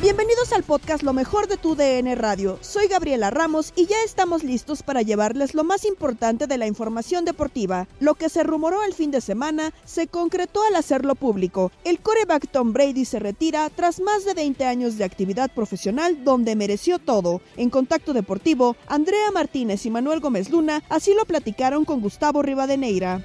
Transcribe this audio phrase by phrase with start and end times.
[0.00, 2.60] Bienvenidos al podcast Lo mejor de tu DN Radio.
[2.60, 7.24] Soy Gabriela Ramos y ya estamos listos para llevarles lo más importante de la información
[7.24, 7.88] deportiva.
[7.98, 11.72] Lo que se rumoró el fin de semana se concretó al hacerlo público.
[11.82, 16.54] El coreback Tom Brady se retira tras más de 20 años de actividad profesional donde
[16.54, 17.40] mereció todo.
[17.56, 23.24] En Contacto Deportivo, Andrea Martínez y Manuel Gómez Luna así lo platicaron con Gustavo Rivadeneira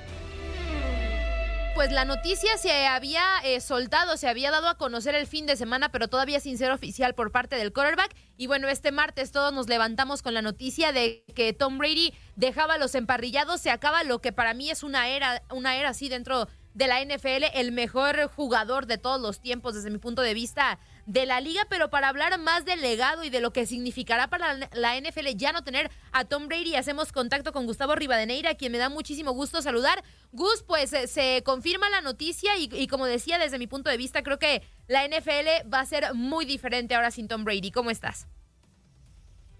[1.75, 5.55] pues la noticia se había eh, soltado, se había dado a conocer el fin de
[5.55, 8.15] semana, pero todavía sin ser oficial por parte del quarterback.
[8.37, 12.77] Y bueno, este martes todos nos levantamos con la noticia de que Tom Brady dejaba
[12.77, 16.47] los emparrillados, se acaba lo que para mí es una era, una era así dentro
[16.75, 20.79] de la NFL, el mejor jugador de todos los tiempos desde mi punto de vista
[21.05, 24.55] de la liga, pero para hablar más del legado y de lo que significará para
[24.71, 28.77] la NFL ya no tener a Tom Brady, hacemos contacto con Gustavo Rivadeneira, quien me
[28.77, 30.03] da muchísimo gusto saludar.
[30.31, 34.23] Gus, pues se confirma la noticia y, y como decía, desde mi punto de vista,
[34.23, 37.71] creo que la NFL va a ser muy diferente ahora sin Tom Brady.
[37.71, 38.27] ¿Cómo estás?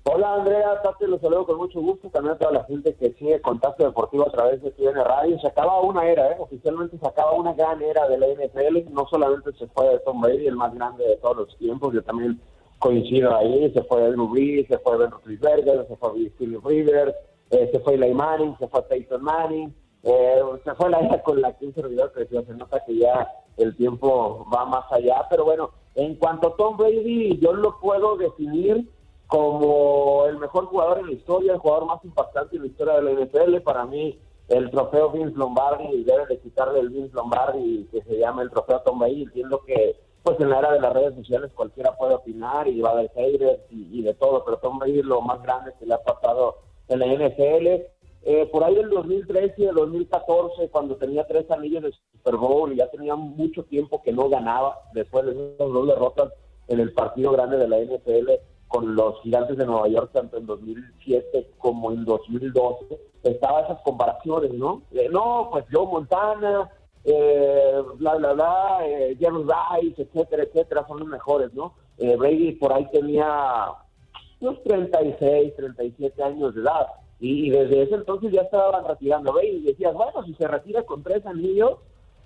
[0.06, 3.40] Hola Andrea, te lo saludo con mucho gusto, también a toda la gente que sigue
[3.40, 5.40] Contacto Deportivo a través de TN Radio.
[5.40, 6.36] Se acaba una era, ¿eh?
[6.40, 10.19] oficialmente se acaba una gran era de la NFL, no solamente se fue de Tom
[10.19, 12.38] Brady, el más grande de todos los tiempos, yo también
[12.80, 17.16] coincido ahí, se fue Drew Brees, se fue Ben Roethlisberger, se fue Philip Rivers,
[17.52, 21.40] eh, se fue Eli Manning, se fue Peyton Manning, eh, se fue la era con
[21.40, 23.25] la que un servidor creció, se nota que ya
[23.56, 28.18] el tiempo va más allá, pero bueno, en cuanto a Tom Brady, yo lo puedo
[28.18, 28.86] definir
[29.34, 33.02] como el mejor jugador en la historia, el jugador más impactante en la historia de
[33.02, 33.62] la NFL.
[33.62, 38.44] Para mí, el trofeo Vince Lombardi debe de quitarle el Vince Lombardi que se llama
[38.44, 39.24] el trofeo Tom Brady.
[39.24, 42.90] Entiendo que pues en la era de las redes sociales cualquiera puede opinar y va
[42.90, 45.96] a haber haters y, de todo, pero Tom Brady es lo más grande que le
[45.96, 47.68] ha pasado en la NFL.
[48.26, 52.72] Eh, por ahí el 2013 y el 2014, cuando tenía tres anillos de Super Bowl
[52.72, 56.32] y ya tenía mucho tiempo que no ganaba, después de esas dos derrotas
[56.68, 58.30] en el partido grande de la NFL,
[58.74, 64.52] con los gigantes de Nueva York, tanto en 2007 como en 2012, estaba esas comparaciones,
[64.54, 64.82] ¿no?
[65.12, 66.72] no, pues Joe Montana,
[67.04, 71.75] eh, bla, bla, bla, eh, Jerry Rice, etcétera, etcétera, son los mejores, ¿no?
[72.00, 73.68] Eh, Brady por ahí tenía
[74.40, 76.88] unos 36, 37 años de edad.
[77.19, 79.58] Y, desde ese entonces ya estaban retirando a Brady.
[79.58, 81.78] Y decías, bueno, si se retira con tres anillos,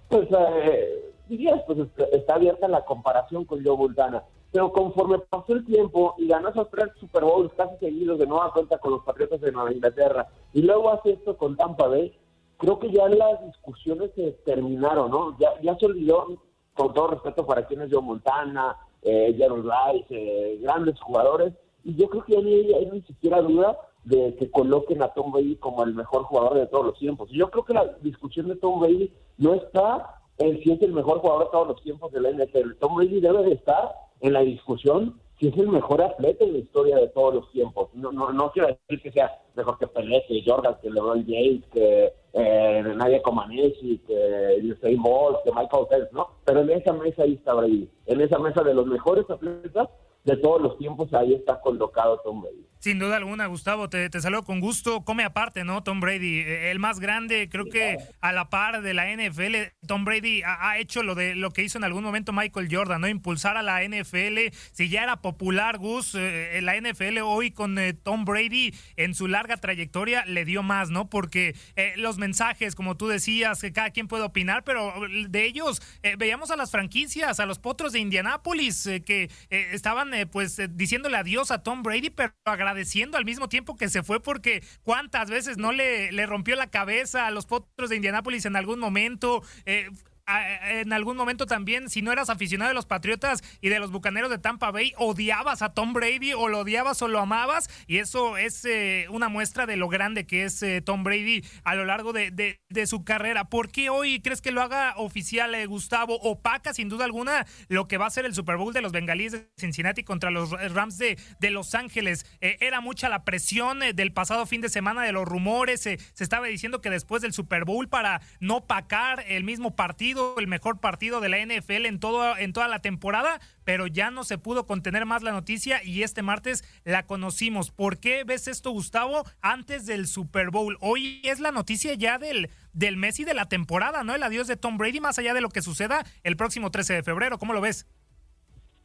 [0.07, 1.79] pues eh, dirías, pues
[2.13, 4.23] está abierta la comparación con Joe Montana.
[4.51, 8.53] Pero conforme pasó el tiempo y ganó esos tres Super Bowls casi seguidos de nueva
[8.53, 12.13] cuenta con los Patriotas de Nueva Inglaterra y luego hace esto con Tampa Bay,
[12.57, 15.37] creo que ya las discusiones se terminaron, ¿no?
[15.37, 16.27] Ya, ya se olvidó,
[16.73, 21.53] con todo respeto para quienes yo, Montana, eh, Rice, eh, grandes jugadores,
[21.83, 25.57] y yo creo que ya ni, ni siquiera duda de que coloquen a Tom Brady
[25.57, 27.29] como el mejor jugador de todos los tiempos.
[27.31, 31.19] Yo creo que la discusión de Tom Brady no está en si es el mejor
[31.19, 32.75] jugador de todos los tiempos de la NFL.
[32.79, 33.91] Tom Brady debe de estar
[34.21, 37.89] en la discusión si es el mejor atleta en la historia de todos los tiempos.
[37.93, 41.63] No, no, no quiero decir que sea mejor que Pelé, que Jordan, que LeBron James,
[41.71, 46.29] que eh, Nadia Comaneci, que Usain Bolt, que Michael Phelps, ¿no?
[46.43, 47.87] Pero en esa mesa ahí está Brady.
[48.07, 49.89] En esa mesa de los mejores atletas
[50.23, 52.66] de todos los tiempos, ahí está colocado Tom Brady.
[52.79, 55.03] Sin duda alguna, Gustavo, te, te saludo con gusto.
[55.03, 55.83] Come aparte, ¿no?
[55.83, 59.55] Tom Brady, eh, el más grande, creo que a la par de la NFL,
[59.87, 63.07] Tom Brady ha, hecho lo de lo que hizo en algún momento Michael Jordan, ¿no?
[63.07, 64.53] Impulsar a la NFL.
[64.73, 69.27] Si ya era popular, Gus, eh, la NFL hoy con eh, Tom Brady en su
[69.27, 71.09] larga trayectoria le dio más, ¿no?
[71.09, 71.55] Porque
[71.95, 74.93] los mensajes, como tú decías, que cada quien puede opinar, pero
[75.29, 75.81] de ellos
[76.17, 81.63] veíamos a las franquicias, a los potros de Indianápolis, que estaban pues diciéndole adiós a
[81.63, 82.33] Tom Brady, pero
[82.67, 86.67] agradeciendo al mismo tiempo que se fue porque cuántas veces no le, le rompió la
[86.67, 89.41] cabeza a los potros de Indianápolis en algún momento.
[89.65, 89.89] Eh,
[90.27, 94.29] en algún momento también, si no eras aficionado de los Patriotas y de los Bucaneros
[94.29, 97.69] de Tampa Bay, odiabas a Tom Brady o lo odiabas o lo amabas.
[97.87, 101.75] Y eso es eh, una muestra de lo grande que es eh, Tom Brady a
[101.75, 103.45] lo largo de, su carrera.
[103.45, 106.19] ¿Por qué hoy crees que lo haga oficial eh, Gustavo?
[106.21, 109.31] Opaca, sin duda alguna, lo que va a ser el Super Bowl de los Bengalíes
[109.31, 111.17] de Cincinnati contra los Rams de
[111.51, 112.25] Los Ángeles.
[112.41, 115.81] era mucha la presión del pasado fin de semana de los rumores.
[115.81, 120.47] se estaba diciendo que después del Super Bowl, para no pacar el mismo partido, el
[120.47, 124.37] mejor partido de la NFL en, todo, en toda la temporada, pero ya no se
[124.37, 127.71] pudo contener más la noticia y este martes la conocimos.
[127.71, 130.77] ¿Por qué ves esto, Gustavo, antes del Super Bowl?
[130.81, 134.15] Hoy es la noticia ya del, del mes y de la temporada, ¿no?
[134.15, 137.03] El adiós de Tom Brady, más allá de lo que suceda el próximo 13 de
[137.03, 137.37] febrero.
[137.37, 137.87] ¿Cómo lo ves?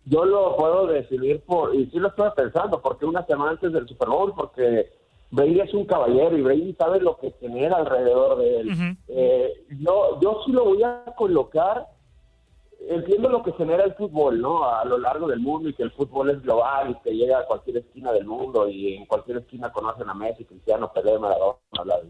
[0.04, 3.86] Yo lo puedo decidir por, y sí lo estoy pensando, porque una semana antes del
[3.86, 5.01] Super Bowl, porque
[5.32, 8.96] Brady es un caballero y Brady sabe lo que genera alrededor de él.
[9.08, 11.86] Eh, yo, yo sí lo voy a colocar,
[12.86, 14.64] entiendo lo que genera el fútbol, ¿no?
[14.64, 17.46] A lo largo del mundo y que el fútbol es global y que llega a
[17.46, 21.58] cualquier esquina del mundo y en cualquier esquina conocen a Messi, Cristiano, Pelé, Maradona,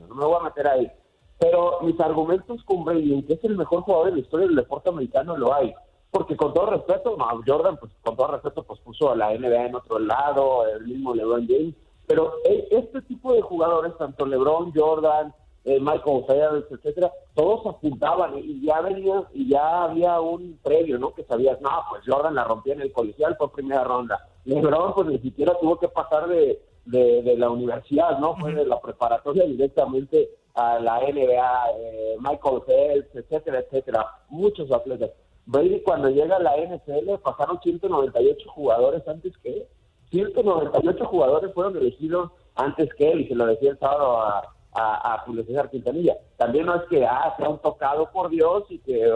[0.08, 0.90] no me voy a meter ahí.
[1.38, 4.88] Pero mis argumentos con Brady, que es el mejor jugador de la historia del deporte
[4.88, 5.72] americano, lo hay
[6.12, 7.16] porque con todo respeto,
[7.46, 11.14] Jordan, pues con todo respeto, pues puso a la NBA en otro lado, el mismo
[11.14, 11.74] LeBron James,
[12.06, 15.34] pero e, este tipo de jugadores, tanto LeBron, Jordan,
[15.64, 21.14] eh, Michael Phelps, etcétera, todos apuntaban y ya venía y ya había un previo, ¿no?
[21.14, 24.28] Que sabías, no, pues Jordan la rompía en el colegial por primera ronda.
[24.44, 28.36] LeBron, pues ni siquiera tuvo que pasar de, de, la universidad, ¿no?
[28.36, 34.06] Fue de la preparatoria directamente a la NBA, eh, Michael Phelps, etcétera, etcétera.
[34.28, 35.10] Muchos atletas.
[35.46, 39.66] Brady cuando llega a la NFL pasaron 198 jugadores antes que él
[40.12, 44.42] 198 jugadores fueron elegidos antes que él, y se lo decía el sábado a,
[44.74, 46.16] a, Julio César Quintanilla.
[46.36, 49.10] También no es que ah, sea un tocado por Dios y que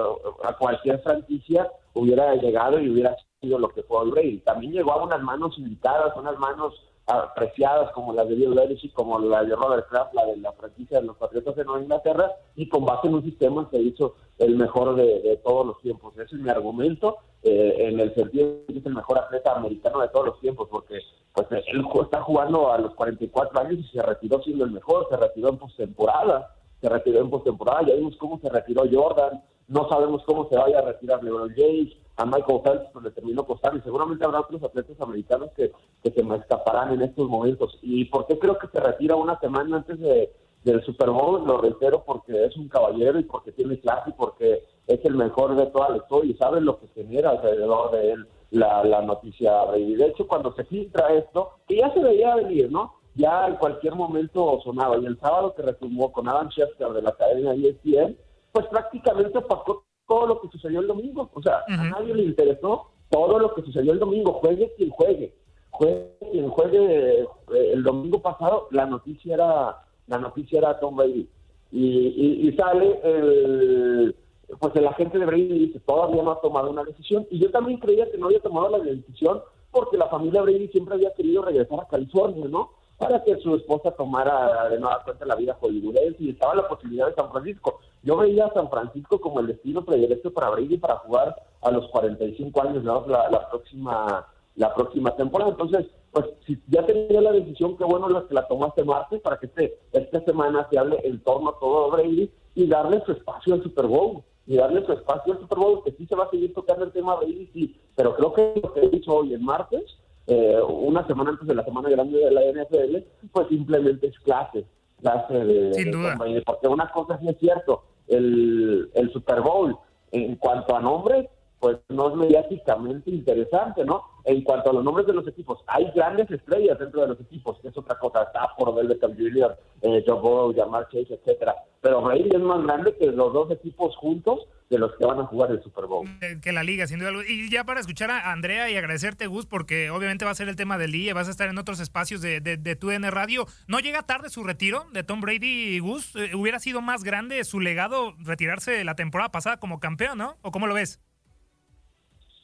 [0.44, 4.38] a cualquier franquicia hubiera llegado y hubiera sido lo que fue el rey.
[4.38, 6.74] También llegó a unas manos invitadas, unas manos
[7.06, 11.00] apreciadas como la de Bill Belichick, como la de Robert Kraft, la de la franquicia
[11.00, 14.56] de los Patriotas de Nueva Inglaterra, y con base en un sistema se hizo el
[14.56, 16.14] mejor de, todos los tiempos.
[16.14, 20.00] Ese es mi argumento, eh, en el sentido de que es el mejor atleta americano
[20.00, 20.98] de todos los tiempos, porque
[21.32, 25.16] pues él está jugando a los 44 años y se retiró siendo el mejor, se
[25.16, 30.24] retiró en postemporada, se retiró en postemporada, ya vimos cómo se retiró Jordan, no sabemos
[30.24, 33.82] cómo se vaya a retirar LeBron James, a Michael Phelps pues, le terminó costando y
[33.82, 35.70] seguramente habrá otros atletas americanos que,
[36.02, 37.78] que se me escaparán en estos momentos.
[37.82, 40.32] ¿Y por qué creo que se retira una semana antes de,
[40.66, 41.46] del Super Bowl?
[41.46, 45.56] Lo reitero porque es un caballero y porque tiene clase y porque es el mejor
[45.56, 49.52] de toda la historia y sabe lo que genera alrededor de él la, la noticia.
[49.76, 52.94] Y de hecho, cuando se filtra esto, que ya se veía venir, ¿no?
[53.14, 54.98] Ya en cualquier momento sonaba.
[54.98, 58.16] Y el sábado que retomó con Adam Schefter de la cadena ESPN,
[58.52, 61.30] pues prácticamente pasó todo lo que sucedió el domingo.
[61.32, 64.34] O sea, a nadie le interesó todo lo que sucedió el domingo.
[64.34, 65.34] Juegue quien juegue.
[65.70, 67.26] Juegue quien juegue eh,
[67.72, 71.28] el domingo pasado, la noticia era la noticia era Tom Brady.
[71.72, 74.14] Y, y, sale el,
[74.58, 77.26] pues el agente de Brady dice, todavía no ha tomado una decisión.
[77.30, 80.94] Y yo también creía que no había tomado la decisión porque la familia Brady siempre
[80.94, 82.70] había querido regresar a California, ¿no?
[82.96, 87.08] Para que su esposa tomara de nueva cuenta la vida hollywoodense y estaba la posibilidad
[87.08, 87.80] de San Francisco.
[88.02, 91.88] Yo veía a San Francisco como el destino predilecto para Brady para jugar a los
[91.88, 93.04] 45 años, ¿no?
[93.06, 95.50] la, la próxima la próxima temporada.
[95.50, 95.86] Entonces,
[96.16, 99.78] pues si ya tenía la decisión, qué bueno que la tomaste martes para que este,
[99.92, 103.86] esta semana se hable en torno a todo Brady y darle su espacio al Super
[103.86, 104.22] Bowl.
[104.46, 106.92] Y darle su espacio al Super Bowl, que sí se va a seguir tocando el
[106.92, 107.78] tema Brady, sí.
[107.94, 109.82] Pero creo que lo que he dicho hoy, en martes,
[110.26, 112.96] eh, una semana antes de la semana grande de la NFL,
[113.30, 114.64] pues simplemente es clase,
[115.02, 116.16] clase de, Sin duda.
[116.46, 119.76] porque una cosa sí es cierto, el, el Super Bowl,
[120.12, 121.28] en cuanto a nombres,
[121.60, 124.15] pues no es mediáticamente interesante, ¿no?
[124.26, 127.58] En cuanto a los nombres de los equipos, hay grandes estrellas dentro de los equipos,
[127.62, 131.54] que es otra cosa, Stafford, Beckham Jr., eh, Joe Burrow, Jamar Chase, etcétera.
[131.80, 135.26] Pero Brady es más grande que los dos equipos juntos de los que van a
[135.26, 136.08] jugar el Super Bowl.
[136.20, 137.12] Eh, Que la liga, sin duda.
[137.28, 140.56] Y ya para escuchar a Andrea y agradecerte, Gus, porque obviamente va a ser el
[140.56, 143.46] tema del día, vas a estar en otros espacios de, de, de tu N Radio.
[143.68, 146.16] ¿No llega tarde su retiro de Tom Brady y Gus?
[146.16, 150.36] Eh, ¿Hubiera sido más grande su legado retirarse la temporada pasada como campeón, no?
[150.42, 151.00] ¿O cómo lo ves?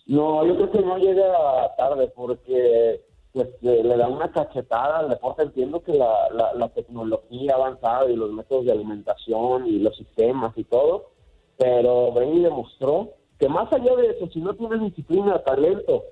[0.06, 5.08] No, yo creo que no llega tarde porque pues, eh, le da una cachetada al
[5.08, 5.42] deporte.
[5.42, 9.96] Entiendo que la, la, la tecnología ha avanzado y los métodos de alimentación y los
[9.96, 11.10] sistemas y todo,
[11.56, 16.04] pero Brady demostró que más allá de eso, si no tienes disciplina, talento,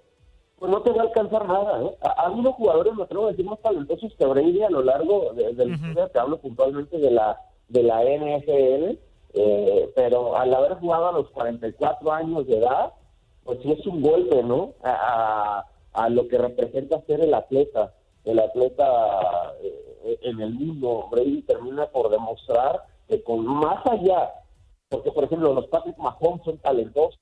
[0.58, 1.82] pues no te va a alcanzar nada.
[1.82, 1.96] ¿eh?
[2.02, 5.54] Ha, habido jugadores, me atrevo a decir, más talentosos que Brady a lo largo de,
[5.54, 8.98] de la historia, te hablo puntualmente de la, de la NFL,
[9.34, 12.92] eh, pero al haber jugado a los 44 años de edad,
[13.44, 14.74] pues sí es un golpe, ¿no?
[14.82, 17.94] A, a, lo que representa ser el atleta,
[18.24, 21.08] el atleta eh, en el mundo.
[21.10, 24.32] Brady termina por demostrar que con más allá,
[24.88, 27.18] porque por ejemplo los Patrick Mahomes son talentosos,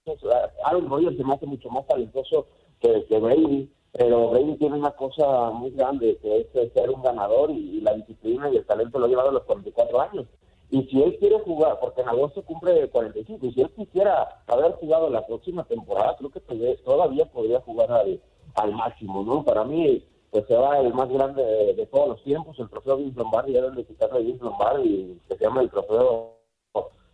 [0.64, 2.46] Aaron Rodgers se me hace mucho más talentoso
[2.80, 7.50] que, que Brady, pero Brady tiene una cosa muy grande, que es ser un ganador
[7.50, 10.26] y, y la disciplina y el talento lo ha llevado a los 44 años.
[10.70, 14.72] Y si él quiere jugar, porque en agosto cumple 45, y si él quisiera haber
[14.72, 18.20] jugado la próxima temporada, creo que todavía- podría jugar al,
[18.54, 19.42] al máximo, ¿no?
[19.44, 22.98] Para mí, pues se va el más grande de, de todos los tiempos, el trofeo
[22.98, 26.34] Vince Lombardi, ya deben de quitarle Vince Lombardi, que se llama el trofeo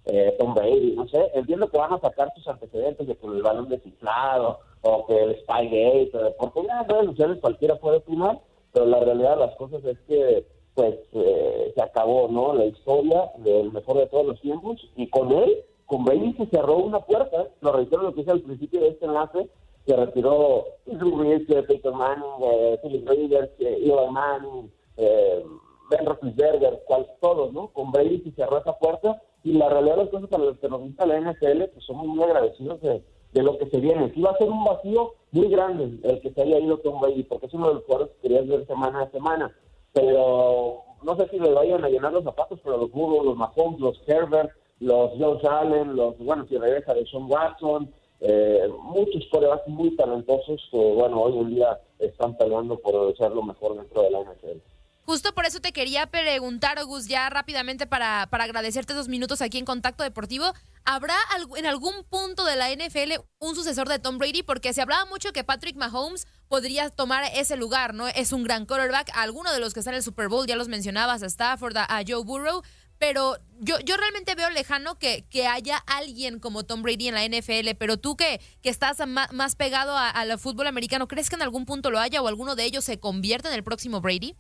[0.06, 3.42] eh, Tom Brady, no sé, entiendo que van a sacar sus antecedentes de que el
[3.42, 8.38] balón desinflado o que el Spygate, porque en redes sociales cualquiera puede opinar,
[8.72, 12.54] pero la realidad de las cosas es que pues eh, se acabó, ¿no?
[12.54, 16.78] La historia del mejor de todos los tiempos y con él, con Brady se cerró
[16.78, 19.48] una puerta, lo reitero lo que hice al principio de este enlace,
[19.86, 25.44] se retiró Drew Brees, eh, Peyton Manning, eh, Philip Rivers, eh, Eli Manning, eh,
[25.90, 26.82] Ben Roethlisberger,
[27.20, 27.68] todos, ¿no?
[27.68, 30.68] Con Brady se cerró esa puerta y la realidad de las cosas para los que
[30.68, 33.02] nos gusta la NFL, pues somos muy agradecidos de,
[33.42, 34.10] lo que se viene.
[34.14, 37.24] Sí va a ser un vacío muy grande el que se haya ido Tom Brady,
[37.24, 39.54] porque es uno de los jugadores que querías ver semana a semana,
[39.94, 43.80] pero no sé si le vayan a llenar los zapatos, pero los Burrow, los Mahomes,
[43.80, 49.68] los Herbert, los Josh Allen, los, bueno, si regresa de Sean Watson, eh, muchos corebacks
[49.68, 54.10] muy talentosos que, bueno, hoy en día están peleando por ser lo mejor dentro de
[54.10, 54.73] la NFL.
[55.06, 59.58] Justo por eso te quería preguntar, Gus, ya rápidamente para, para agradecerte esos minutos aquí
[59.58, 60.52] en Contacto Deportivo.
[60.86, 61.14] ¿Habrá
[61.56, 64.42] en algún punto de la NFL un sucesor de Tom Brady?
[64.42, 68.08] Porque se hablaba mucho que Patrick Mahomes podría tomar ese lugar, ¿no?
[68.08, 69.10] Es un gran quarterback.
[69.14, 72.02] Alguno de los que están en el Super Bowl, ya los mencionabas, a Stafford, a,
[72.06, 72.62] Joe Burrow.
[72.98, 77.26] Pero yo, yo realmente veo lejano que, que haya alguien como Tom Brady en la
[77.26, 77.76] NFL.
[77.78, 81.66] Pero tú que, que estás ma- más pegado al fútbol americano, ¿crees que en algún
[81.66, 84.34] punto lo haya o alguno de ellos se convierta en el próximo Brady?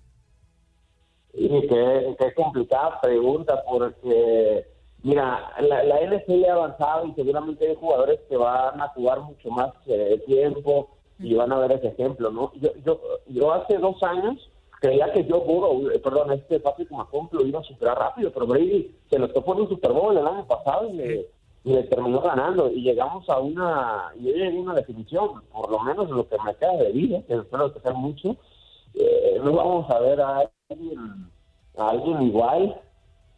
[1.36, 4.66] Y qué, qué complicada pregunta, porque,
[5.02, 9.50] mira, la, la NFL ha avanzado y seguramente hay jugadores que van a jugar mucho
[9.50, 12.52] más eh, tiempo y van a ver ese ejemplo, ¿no?
[12.54, 14.50] Yo, yo, yo hace dos años
[14.80, 18.46] creía que yo Burrow, eh, perdón, este Patrick Mahomes lo iba a superar rápido, pero
[18.46, 21.28] Brady se lo topó en un Super Bowl el año pasado y le,
[21.64, 22.70] y le terminó ganando.
[22.70, 26.36] Y llegamos a una, y yo llegué a una definición, por lo menos lo que
[26.44, 28.36] me queda de vida, que espero que sea mucho,
[28.94, 31.30] eh, no vamos a ver a alguien,
[31.76, 32.80] a alguien igual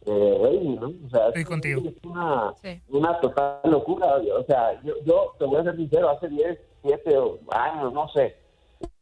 [0.05, 0.93] eh, Brady, ¿no?
[1.05, 2.53] O sea, es, es una,
[2.89, 4.15] una total locura.
[4.39, 7.15] O sea, yo, yo te voy a ser sincero, hace 10, 7
[7.51, 8.37] años, no sé,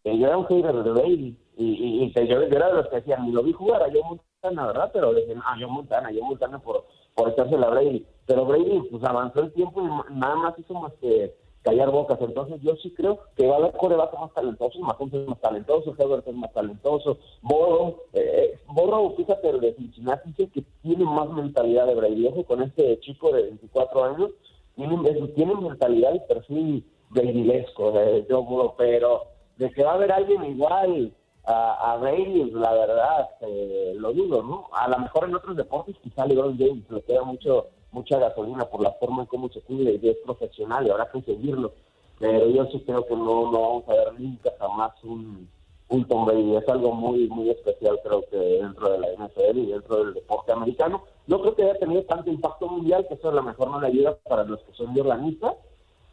[0.04, 2.88] eh, yo era un hater de Brady y, y, y yo, yo era de los
[2.88, 4.90] que decían, lo vi jugar a Joe Montana, ¿verdad?
[4.94, 8.06] Pero decían, ah, Joe Montana, Joe Montana por, por echarse la Brady.
[8.26, 12.22] Pero Brady, pues avanzó el tiempo y nada más hizo más que callar bocas.
[12.22, 15.96] Entonces yo sí creo que va a haber corebacks más talentosos, Mahomes es más talentoso,
[15.98, 21.30] Herbert es más talentoso, Burrow, eh, Burrow, fíjate, el de Cincinnati dice que tiene más
[21.30, 22.44] mentalidad de Brady.
[22.46, 24.30] Con este chico de 24 años,
[24.76, 24.98] tiene,
[25.36, 29.24] tiene mentalidad y perfil de Joe Burrow, pero
[29.58, 31.14] de que va a haber alguien igual
[31.46, 34.68] a, a Brady, la verdad, eh, lo dudo, ¿no?
[34.74, 38.82] A lo mejor en otros deportes quizá LeBron James le queda mucho mucha gasolina por
[38.82, 41.72] la forma en cómo se cuida y es profesional y habrá que seguirlo.
[42.20, 45.50] Pero yo sí creo que no, no vamos a ver nunca jamás un,
[45.90, 46.58] un Tom Brady.
[46.58, 50.52] Es algo muy, muy especial creo que dentro de la NFL y dentro del deporte
[50.52, 51.04] americano.
[51.28, 53.88] No creo que haya tenido tanto impacto mundial, que eso a lo mejor no le
[53.88, 55.56] ayuda para los que son jordanistas,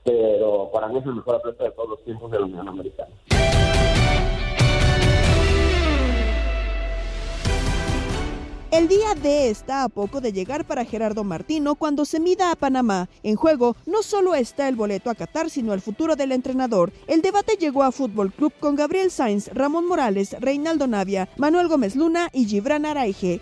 [0.04, 3.10] pero para mí es el mejor atleta de todos los tiempos de la Unión Americana.
[8.72, 12.56] El día D está a poco de llegar para Gerardo Martino cuando se mida a
[12.56, 13.10] Panamá.
[13.22, 16.90] En juego no solo está el boleto a Qatar, sino el futuro del entrenador.
[17.06, 21.96] El debate llegó a Fútbol Club con Gabriel Sainz, Ramón Morales, Reinaldo Navia, Manuel Gómez
[21.96, 23.40] Luna y Gibran Araige.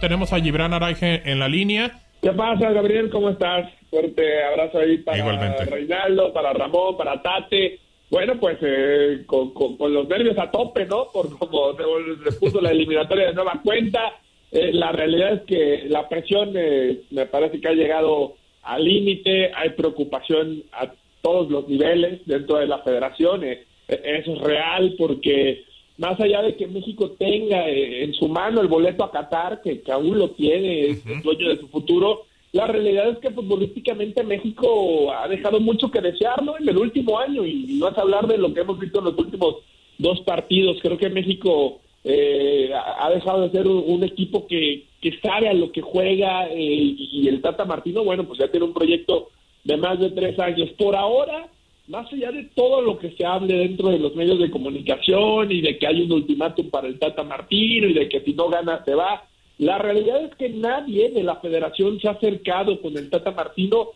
[0.00, 2.00] Tenemos a Gibran Araige en la línea.
[2.22, 3.10] ¿Qué pasa, Gabriel?
[3.10, 3.68] ¿Cómo estás?
[3.90, 7.80] Fuerte abrazo ahí para Reinaldo, para Ramón, para Tate.
[8.14, 9.52] Bueno, pues eh, con,
[9.92, 11.08] los nervios a tope, ¿no?
[11.12, 14.20] Por como se puso la eliminatoria de nueva cuenta.
[14.52, 19.50] Eh, la realidad es que la presión eh, me parece que ha llegado al límite.
[19.52, 20.92] Hay preocupación a
[21.22, 23.42] todos los niveles dentro de la federación.
[23.42, 25.64] eso es real porque
[25.98, 29.90] más allá de que México tenga en su mano el boleto a Qatar, que, que
[29.90, 35.12] aún lo tiene, es el dueño de su futuro, la realidad es que futbolísticamente México
[35.12, 38.54] ha dejado mucho que desearlo en el último año y no es hablar de lo
[38.54, 39.56] que hemos visto en los últimos
[39.98, 40.78] dos partidos.
[40.80, 45.72] Creo que México eh, ha dejado de ser un, equipo que, que, sabe a lo
[45.72, 49.30] que juega eh, y el Tata Martino, bueno, pues ya tiene un proyecto
[49.64, 50.70] de más de tres años.
[50.78, 51.48] Por ahora,
[51.88, 55.60] más allá de todo lo que se hable dentro de los medios de comunicación y
[55.60, 58.84] de que hay un ultimátum para el Tata Martino y de que si no gana
[58.84, 59.24] se va,
[59.58, 63.90] la realidad es que nadie de la federación se ha acercado con el Tata Martino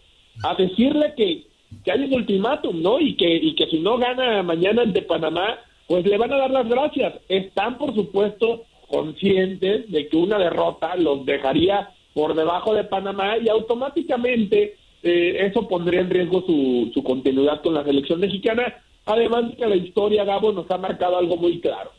[0.45, 1.47] a decirle que,
[1.85, 3.01] que hay un ultimátum, ¿no?
[3.01, 6.51] Y que, y que si no gana mañana ante Panamá, pues le van a dar
[6.51, 7.15] las gracias.
[7.29, 13.49] Están, por supuesto, conscientes de que una derrota los dejaría por debajo de Panamá y
[13.49, 18.77] automáticamente eh, eso pondría en riesgo su, su continuidad con la selección mexicana.
[19.07, 21.91] Además de que la historia, Gabo, nos ha marcado algo muy claro.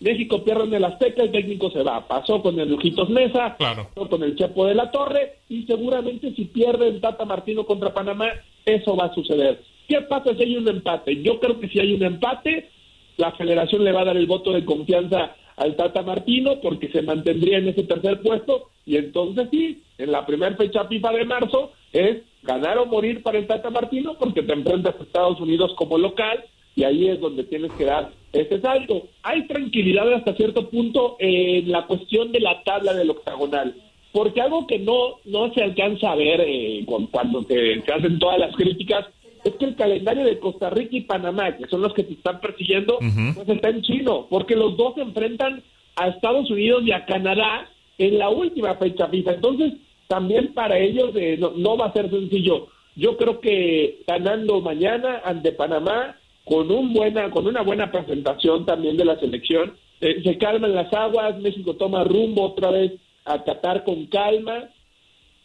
[0.00, 2.06] México pierde en el Azteca, el técnico se va.
[2.06, 6.44] Pasó con el Lujitos Mesa, pasó con el Chepo de la Torre y seguramente si
[6.44, 8.28] pierde el Tata Martino contra Panamá,
[8.64, 9.62] eso va a suceder.
[9.88, 11.22] ¿Qué pasa si hay un empate?
[11.22, 12.68] Yo creo que si hay un empate,
[13.16, 17.00] la federación le va a dar el voto de confianza al Tata Martino porque se
[17.02, 21.72] mantendría en ese tercer puesto y entonces sí, en la primera fecha FIFA de marzo
[21.92, 25.96] es ganar o morir para el Tata Martino porque te enfrentas a Estados Unidos como
[25.96, 26.44] local
[26.76, 29.08] y ahí es donde tienes que dar ese salto.
[29.22, 33.74] Hay tranquilidad hasta cierto punto en la cuestión de la tabla del octagonal,
[34.12, 38.54] porque algo que no, no se alcanza a ver eh, cuando se, hacen todas las
[38.54, 39.06] críticas
[39.42, 42.40] es que el calendario de Costa Rica y Panamá, que son los que te están
[42.40, 45.62] persiguiendo, pues está en chino, porque los dos se enfrentan
[45.94, 49.34] a Estados Unidos y a Canadá en la última fecha FIFA.
[49.34, 49.74] Entonces,
[50.08, 52.66] también para ellos eh, no, no va a ser sencillo.
[52.96, 58.96] Yo creo que ganando mañana ante Panamá, con un buena con una buena presentación también
[58.96, 62.92] de la selección eh, se calman las aguas México toma rumbo otra vez
[63.24, 64.70] a Qatar con calma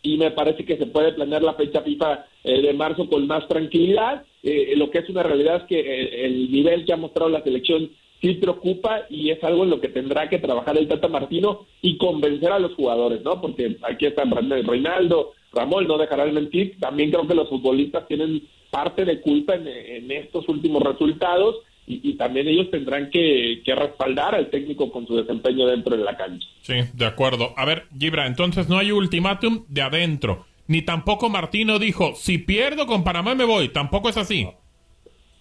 [0.04, 3.48] y me parece que se puede planear la fecha FIFA eh, de marzo con más
[3.48, 7.44] tranquilidad eh, lo que es una realidad es que el nivel que ha mostrado la
[7.44, 7.90] selección
[8.22, 11.98] sí preocupa y es algo en lo que tendrá que trabajar el Tata Martino y
[11.98, 13.42] convencer a los jugadores, ¿no?
[13.42, 19.06] Porque aquí están Reinaldo, Ramón, no dejarán mentir, también creo que los futbolistas tienen parte
[19.06, 25.06] de culpa en, estos últimos resultados y, también ellos tendrán que, respaldar al técnico con
[25.06, 26.48] su desempeño dentro de la cancha.
[26.62, 27.54] Sí, de acuerdo.
[27.58, 30.46] A ver, Gibra, entonces no hay ultimátum de adentro.
[30.68, 33.70] Ni tampoco Martino dijo, si pierdo con Panamá me voy.
[33.70, 34.48] Tampoco es así.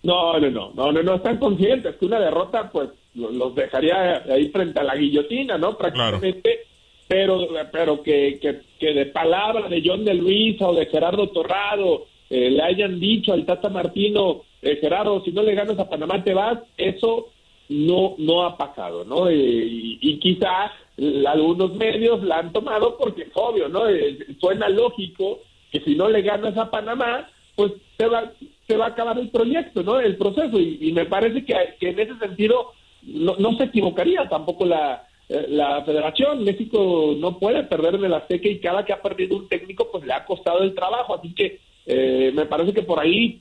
[0.03, 4.49] No, no, no, no, no, no están conscientes que una derrota pues los dejaría ahí
[4.49, 5.77] frente a la guillotina, ¿no?
[5.77, 6.61] Prácticamente.
[7.07, 12.07] Pero, pero que, que, que de palabra de John de Luisa o de Gerardo Torrado
[12.31, 16.23] eh, le hayan dicho al Tata Martino, eh, Gerardo, si no le ganas a Panamá
[16.23, 17.29] te vas, eso
[17.69, 19.29] no no ha pasado, ¿no?
[19.29, 20.73] Eh, y, y, quizá
[21.27, 23.83] algunos medios la han tomado porque es obvio, ¿no?
[24.39, 25.41] suena lógico
[25.73, 28.33] que si no le ganas a Panamá, pues se va,
[28.67, 29.99] se va a acabar el proyecto, ¿no?
[29.99, 30.59] El proceso.
[30.61, 36.45] Y, me parece que, en ese sentido no, no se equivocaría tampoco la, la federación.
[36.45, 40.05] México no puede perder de la seca y cada que ha perdido un técnico, pues
[40.05, 41.15] le ha costado el trabajo.
[41.15, 43.41] Así que eh, me parece que por ahí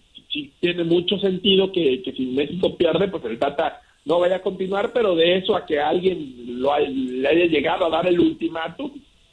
[0.60, 5.15] tiene mucho sentido que, si México pierde, pues el Tata no vaya a continuar, pero
[5.15, 8.91] de eso a que alguien lo le haya llegado a dar el ultimátum,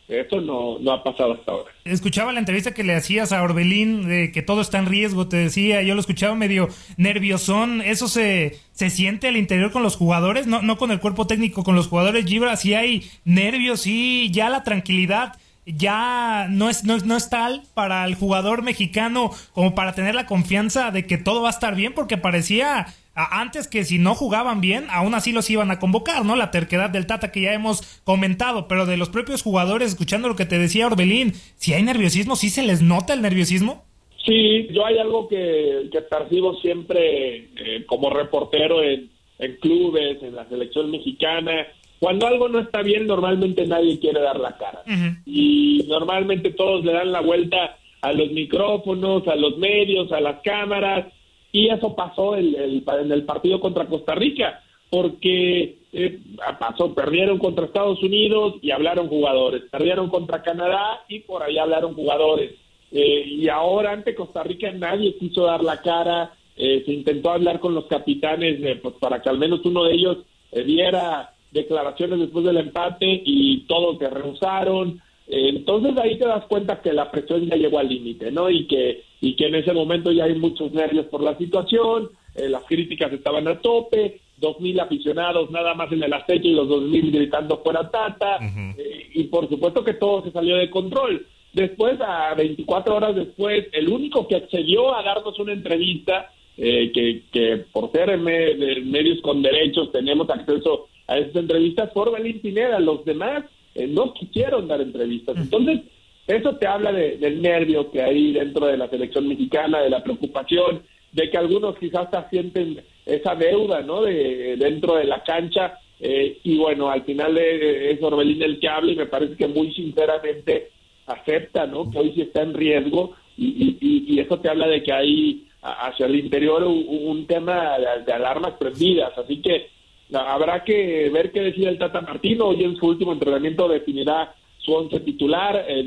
[0.08, 1.72] eso no, no ha pasado hasta ahora.
[1.84, 5.36] Escuchaba la entrevista que le hacías a Orbelín de que todo está en riesgo, te
[5.36, 10.46] decía, yo lo escuchaba medio nerviosón, ¿eso se, se siente al interior con los jugadores?
[10.46, 14.48] No, no con el cuerpo técnico, con los jugadores, Gibra, si hay nervios, sí, ya
[14.48, 15.34] la tranquilidad
[15.66, 20.92] ya no es, no, es tal para el jugador mexicano como para tener la confianza
[20.92, 24.86] de que todo va a estar bien, porque parecía antes que si no jugaban bien,
[24.90, 26.36] aún así los iban a convocar, ¿no?
[26.36, 30.36] La terquedad del Tata que ya hemos comentado, pero de los propios jugadores, escuchando lo
[30.36, 33.84] que te decía Orbelín, si hay nerviosismo, ¿sí se les nota el nerviosismo?
[34.24, 40.34] Sí, yo hay algo que, que percibo siempre eh, como reportero en, en clubes, en
[40.34, 41.66] la selección mexicana,
[41.98, 44.82] cuando algo no está bien, normalmente nadie quiere dar la cara.
[45.24, 50.42] Y normalmente todos le dan la vuelta a los micrófonos, a los medios, a las
[50.42, 51.06] cámaras.
[51.52, 56.20] Y eso pasó en el partido contra Costa Rica, porque eh,
[56.58, 61.94] pasó, perdieron contra Estados Unidos y hablaron jugadores, perdieron contra Canadá y por ahí hablaron
[61.94, 62.52] jugadores.
[62.92, 67.60] Eh, y ahora ante Costa Rica nadie quiso dar la cara, eh, se intentó hablar
[67.60, 70.18] con los capitanes pues, para que al menos uno de ellos
[70.52, 75.00] diera declaraciones después del empate y todos se rehusaron.
[75.28, 78.50] entonces ahí te das cuenta que la presión ya llegó al límite, ¿no?
[78.50, 82.64] Y que, y que en ese momento ya hay muchos nervios por la situación, las
[82.64, 86.82] críticas estaban a tope, dos mil aficionados nada más en el Azteca y los dos
[86.82, 88.38] mil gritando fuera Tata,
[88.76, 91.26] eh, y por supuesto que todo se salió de control.
[91.52, 97.22] Después, a 24 horas después, el único que accedió a darnos una entrevista, eh, que,
[97.32, 102.78] que por ser medios con derechos tenemos acceso a esas entrevistas, fue Orbelín Pineda.
[102.80, 105.36] Los demás eh, no quisieron dar entrevistas.
[105.36, 105.82] Entonces,
[106.26, 110.82] eso te habla del nervio que hay dentro de la selección mexicana, de la preocupación,
[111.12, 114.02] de que algunos quizás hasta sienten esa deuda, ¿no?
[114.02, 115.78] De, dentro de la cancha.
[116.00, 119.72] Eh, y bueno, al final es Orbelín el que habla y me parece que muy
[119.72, 120.70] sinceramente
[121.06, 121.90] acepta, ¿no?
[121.90, 126.06] Que hoy sí está en riesgo y, y, eso te habla de que hay hacia
[126.06, 129.16] el interior un, tema de, alarmas prendidas.
[129.16, 129.68] Así que
[130.12, 132.46] habrá que ver qué decide el Tata Martino.
[132.46, 135.64] Hoy en su último entrenamiento definirá su once titular.
[135.68, 135.84] Eh,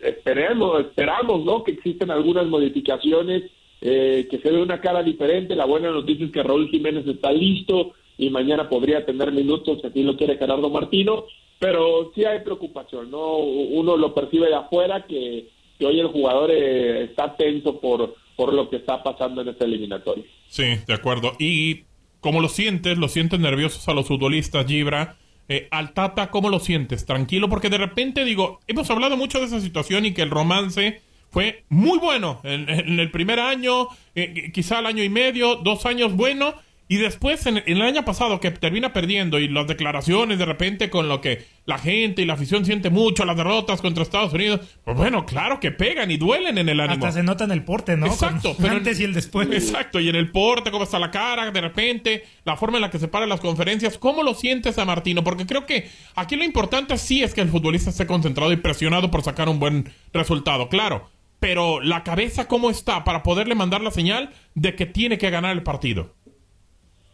[0.00, 1.62] esperemos, esperamos, ¿no?
[1.64, 3.44] Que existen algunas modificaciones
[3.80, 5.54] eh, que se ve una cara diferente.
[5.54, 9.86] La buena noticia es que Raúl Jiménez está listo y mañana podría tener minutos si
[9.86, 11.24] así lo quiere Gerardo Martino,
[11.58, 13.38] pero sí hay preocupación, ¿no?
[13.38, 15.48] Uno lo percibe de afuera que,
[15.82, 20.24] hoy el jugador eh, está tenso por, por lo que está pasando en esta eliminatoria.
[20.46, 21.32] Sí, de acuerdo.
[21.38, 21.84] Y
[22.20, 22.98] ¿cómo lo sientes?
[22.98, 25.16] ¿Lo sientes nerviosos a los futbolistas, Gibra?
[25.48, 27.06] Eh, al Tata, ¿cómo lo sientes?
[27.06, 31.00] Tranquilo, porque de repente digo, hemos hablado mucho de esa situación y que el romance
[31.30, 36.14] fue muy bueno en, el primer año, eh, quizá el año y medio, dos años
[36.14, 36.54] bueno,
[36.90, 41.08] y después en, el año pasado que termina perdiendo y las declaraciones de repente con
[41.08, 44.96] lo que la gente y la afición siente mucho, las derrotas contra Estados Unidos, pues
[44.96, 47.06] bueno, claro que pegan y duelen en el ánimo.
[47.06, 48.06] Hasta se nota en el porte, ¿no?
[48.06, 48.56] Exacto.
[48.58, 49.48] pero antes y el después.
[49.52, 52.90] Exacto, y en el porte, cómo está la cara, de repente, la forma en la
[52.90, 55.22] que se paran las conferencias, ¿cómo lo sientes a Martino?
[55.22, 59.12] Porque creo que aquí lo importante sí es que el futbolista esté concentrado y presionado
[59.12, 61.08] por sacar un buen resultado, claro
[61.40, 65.52] pero la cabeza cómo está para poderle mandar la señal de que tiene que ganar
[65.52, 66.14] el partido.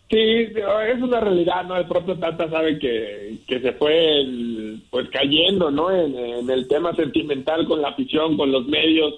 [0.08, 1.76] Sí, es una realidad, ¿no?
[1.76, 4.24] El propio Tata sabe que, que se fue
[4.88, 5.90] pues cayendo, ¿no?
[5.90, 9.14] En, el tema sentimental con la afición, con los medios.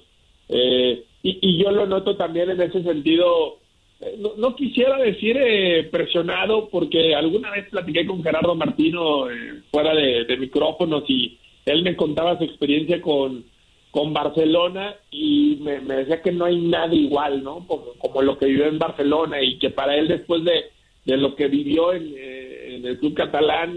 [0.48, 3.58] Eh, y, yo lo noto también en ese sentido,
[4.00, 9.26] eh, no, quisiera decir eh, presionado, porque alguna vez platiqué con Gerardo Martino
[9.70, 13.44] fuera de, de micrófonos y él me contaba su experiencia con
[13.90, 17.66] con Barcelona y me, decía que no hay nada igual, ¿no?
[17.66, 20.66] Como, lo que vivió en Barcelona y que para él después de,
[21.08, 23.76] de lo que vivió en, eh, el club catalán,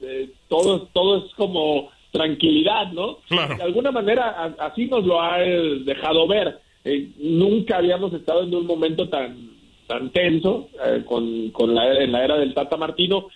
[0.00, 3.18] eh, todo, todo es como tranquilidad, ¿no?
[3.28, 6.60] De alguna manera así nos lo ha eh, dejado ver.
[7.18, 9.56] nunca habíamos estado en un momento tan
[9.88, 10.68] tan tenso
[11.04, 13.28] con, con la, en la era del Tata Martino.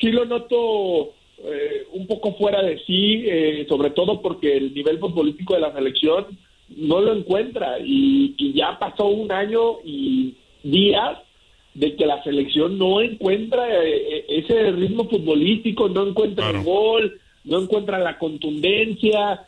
[0.00, 1.12] Sí lo noto
[1.44, 5.72] eh, un poco fuera de sí, eh, sobre todo porque el nivel futbolístico de la
[5.72, 6.38] selección
[6.76, 11.18] no lo encuentra y, ya pasó un año y días
[11.74, 17.62] de que la selección no encuentra eh, ese ritmo futbolístico, no encuentra el gol, no
[17.62, 19.46] encuentra la contundencia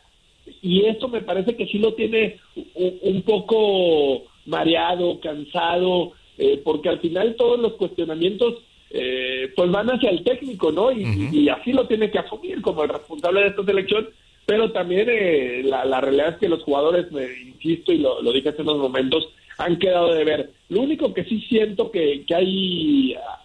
[0.61, 2.37] y esto me parece que sí lo tiene
[2.75, 6.11] un, poco mareado, cansado,
[6.63, 8.61] porque al final todos los cuestionamientos
[8.97, 10.89] eh, pues van hacia el técnico, ¿no?
[10.89, 14.07] Y, así lo tiene que asumir como el responsable de esta selección,
[14.45, 18.61] pero también eh, la, realidad es que los jugadores, me insisto y lo, dije hace
[18.61, 19.27] unos momentos,
[19.57, 20.49] han quedado de ver.
[20.69, 23.41] Lo único que sí siento que, que hay ah,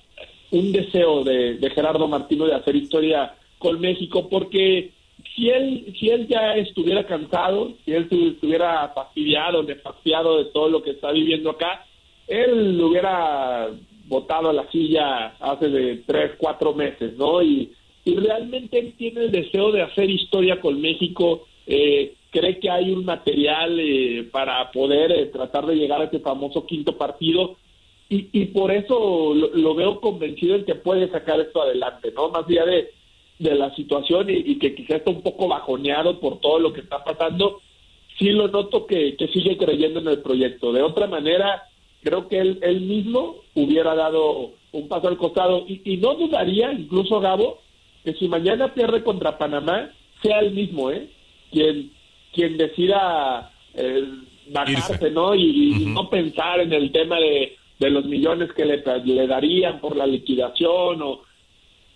[0.51, 4.93] un deseo de, Gerardo Martino de hacer historia con México, porque
[5.35, 10.83] si él, si él ya estuviera cansado, si él estuviera fastidiado, desfastiado de todo lo
[10.83, 11.85] que está viviendo acá,
[12.27, 13.69] él hubiera
[14.07, 17.43] votado a la silla hace de tres, cuatro meses, ¿no?
[17.43, 17.73] Y,
[18.05, 22.91] y realmente él tiene el deseo de hacer historia con México, eh, cree que hay
[22.93, 27.57] un material eh, para poder eh, tratar de llegar a ese famoso quinto partido
[28.09, 32.29] y, y por eso lo, veo convencido en que puede sacar esto adelante, ¿no?
[32.29, 32.91] Más allá de,
[33.39, 37.05] de la situación y, que quizá está un poco bajoneado por todo lo que está
[37.05, 37.61] pasando,
[38.19, 40.73] sí lo noto que, que sigue creyendo en el proyecto.
[40.73, 41.63] De otra manera,
[42.03, 47.21] creo que él, él mismo hubiera dado un paso al costado y, no dudaría, incluso
[47.21, 47.61] Gabo,
[48.05, 49.91] que si mañana pierde contra Panamá,
[50.23, 51.09] sea el mismo, ¿eh?
[51.51, 51.93] Quien,
[52.33, 54.05] quien decida eh,
[54.49, 55.35] bajarse, ¿no?
[55.35, 59.97] Y, no pensar en el tema de, de los millones que le, le darían por
[59.97, 61.23] la liquidación o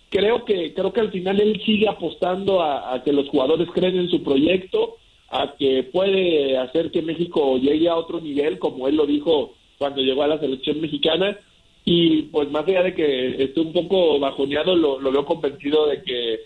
[0.09, 4.09] creo que creo que al final él sigue apostando a, que los jugadores creen en
[4.09, 4.97] su proyecto,
[5.29, 10.01] a que puede hacer que México llegue a otro nivel, como él lo dijo cuando
[10.01, 11.37] llegó a la selección mexicana.
[11.83, 16.01] Y pues más allá de que esté un poco bajoneado, lo, lo veo convencido de
[16.01, 16.39] que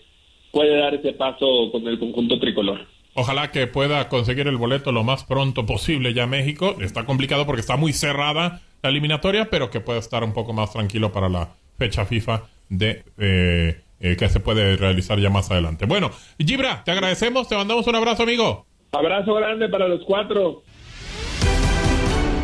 [0.50, 2.86] puede dar ese paso con el conjunto tricolor.
[3.14, 6.76] Ojalá que pueda conseguir el boleto lo más pronto posible ya México.
[6.80, 10.72] Está complicado porque está muy cerrada la eliminatoria, pero que pueda estar un poco más
[10.72, 15.86] tranquilo para la fecha FIFA de eh, eh, que se puede realizar ya más adelante.
[15.86, 18.66] Bueno, Gibra, te agradecemos, te mandamos un abrazo, amigo.
[18.92, 20.62] Abrazo grande para los cuatro.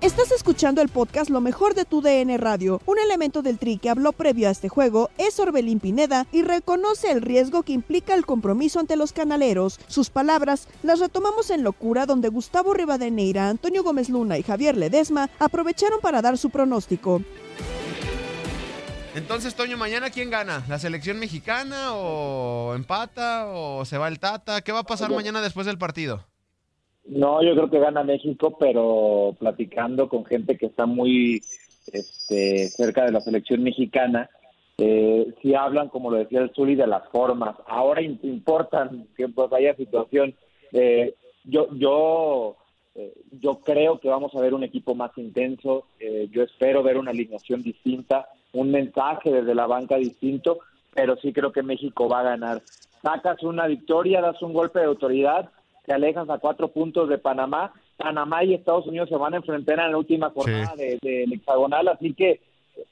[0.00, 2.80] Estás escuchando el podcast Lo mejor de tu DN Radio.
[2.86, 7.10] Un elemento del tri que habló previo a este juego es Orbelín Pineda y reconoce
[7.10, 9.80] el riesgo que implica el compromiso ante los canaleros.
[9.88, 15.28] Sus palabras las retomamos en Locura, donde Gustavo Rivadeneira, Antonio Gómez Luna y Javier Ledesma
[15.40, 17.20] aprovecharon para dar su pronóstico.
[19.16, 20.62] Entonces, Toño, mañana quién gana?
[20.68, 24.60] ¿La selección mexicana o empata o se va el Tata?
[24.60, 26.22] ¿Qué va a pasar mañana después del partido?
[27.06, 31.42] No, yo creo que gana México, pero platicando con gente que está muy
[31.94, 34.28] este, cerca de la selección mexicana,
[34.76, 37.56] eh, si hablan, como lo decía el Zuli, de las formas.
[37.66, 40.34] Ahora importan que pues haya situación.
[40.72, 42.58] Eh, yo, yo,
[42.94, 45.86] eh, yo creo que vamos a ver un equipo más intenso.
[46.00, 48.28] Eh, yo espero ver una alineación distinta
[48.60, 50.58] un mensaje desde la banca distinto,
[50.94, 52.62] pero sí creo que México va a ganar.
[53.02, 55.50] Sacas una victoria, das un golpe de autoridad,
[55.84, 57.72] te alejas a cuatro puntos de Panamá.
[57.96, 61.88] Panamá y Estados Unidos se van a enfrentar en la última jornada del de, hexagonal,
[61.88, 62.40] así que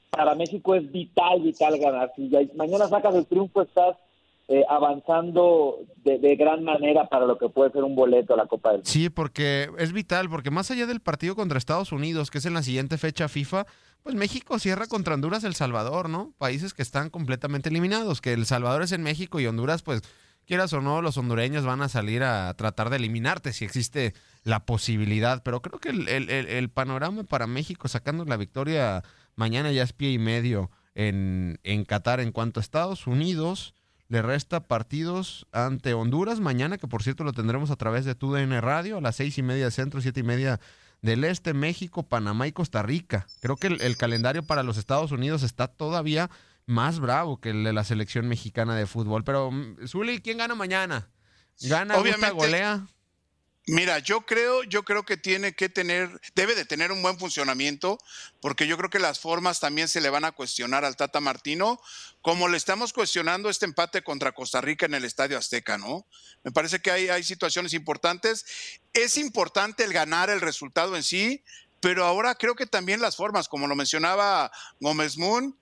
[0.09, 2.11] para México es vital, vital ganar.
[2.15, 3.97] Si mañana sacas el triunfo, estás
[4.47, 8.45] eh, avanzando de, de, gran manera para lo que puede ser un boleto a la
[8.45, 8.89] Copa del Mundo.
[8.89, 12.53] Sí, porque es vital, porque más allá del partido contra Estados Unidos, que es en
[12.53, 13.65] la siguiente fecha FIFA,
[14.05, 16.31] pues México cierra contra Honduras El Salvador, ¿no?
[16.37, 20.03] Países que están completamente eliminados, que El Salvador es en México y Honduras, pues
[20.45, 24.13] quieras o no, los hondureños van a salir a tratar de eliminarte si existe
[24.43, 25.41] la posibilidad.
[25.41, 29.03] Pero creo que el, panorama para México sacando la victoria
[29.35, 33.73] mañana ya es pie y medio en, Qatar en cuanto a Estados Unidos.
[34.07, 38.61] Le resta partidos ante Honduras mañana, que por cierto lo tendremos a través de TUDN
[38.61, 40.59] Radio a las seis y media centro, siete y media
[41.05, 43.27] del Este, México, Panamá y Costa Rica.
[43.39, 46.31] Creo que el, calendario para los Estados Unidos está todavía
[46.65, 49.23] más bravo que el de la selección mexicana de fútbol.
[49.23, 51.09] Pero, mm, Zuli, ¿quién gana mañana?
[51.61, 52.87] ¿Gana, Obviamente, golea?
[53.67, 57.97] Mira, yo creo, yo creo que tiene que tener, debe de tener un buen funcionamiento,
[58.39, 61.81] porque yo creo que las formas también se le van a cuestionar al Tata Martino,
[62.21, 66.05] como le estamos cuestionando este empate contra Costa Rica en el Estadio Azteca, ¿no?
[66.43, 68.45] Me parece que hay, hay situaciones importantes.
[68.93, 71.43] Es importante el ganar el resultado en sí,
[71.79, 75.57] pero ahora creo que también las formas, como lo mencionaba Gómez Moon,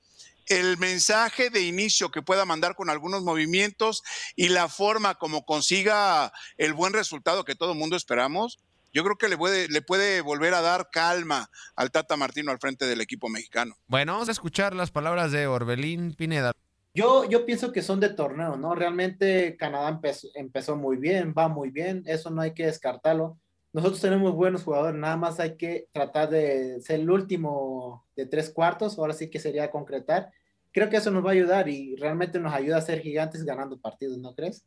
[0.48, 4.04] el mensaje de inicio que pueda mandar con algunos movimientos
[4.36, 8.60] y la forma como consiga el buen resultado que todo el mundo esperamos,
[8.94, 12.60] yo creo que le puede, le puede volver a dar calma al Tata Martino al
[12.60, 13.76] frente del equipo mexicano.
[13.88, 16.54] Bueno, vamos a escuchar las palabras de Orbelín Pineda.
[16.94, 18.76] Yo, yo pienso que son de torneo, ¿no?
[18.76, 23.40] Realmente Canadá empezó, empezó muy bien, va muy bien, eso no hay que descartarlo.
[23.74, 28.52] Nosotros tenemos buenos jugadores, nada más hay que tratar de ser el último de tres
[28.52, 30.32] cuartos, ahora sí que sería concretar.
[30.72, 33.80] Creo que eso nos va a ayudar y realmente nos ayuda a ser gigantes ganando
[33.80, 34.64] partidos, ¿no crees?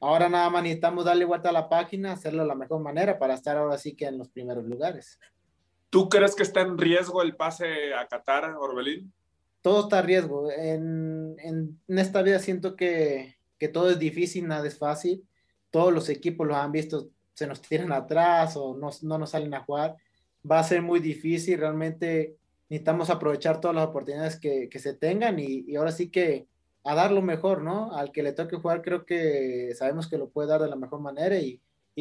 [0.00, 3.34] Ahora nada más necesitamos darle vuelta a la página, hacerlo de la mejor manera para
[3.34, 5.20] estar ahora sí que en los primeros lugares.
[5.90, 9.12] ¿Tú crees que está en riesgo el pase a Qatar, Orbelín?
[9.60, 10.50] Todo está en riesgo.
[10.50, 15.22] En, en, esta vida siento que, que todo es difícil, nada es fácil.
[15.70, 19.54] Todos los equipos los han visto se nos tiran atrás o no, no nos salen
[19.54, 19.96] a jugar.
[20.48, 22.36] va a ser muy difícil, realmente
[22.68, 26.46] necesitamos aprovechar todas las oportunidades que, se tengan y, ahora sí que
[26.84, 27.94] a dar lo mejor, ¿no?
[27.94, 31.00] Al que le toque jugar creo que sabemos que lo puede dar de la mejor
[31.00, 31.60] manera y,